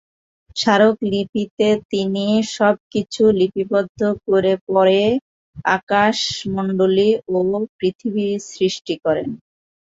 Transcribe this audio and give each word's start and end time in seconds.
স্মরকলিপিতে 0.55 1.67
তিনি 1.91 2.25
সবকিছু 2.53 3.23
লিপিবদ্ধ 3.39 3.99
করে 4.23 4.53
পরে 4.67 5.01
আকাশমণ্ডলী 5.75 7.09
ও 7.29 7.37
পৃথিবী 7.77 8.27
সৃষ্টি 8.49 8.95
করেন। 9.03 9.29